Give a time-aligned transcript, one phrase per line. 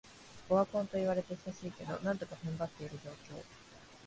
[0.49, 3.39] オワコンと言われて久しいけど、なんとか踏ん張ってる状況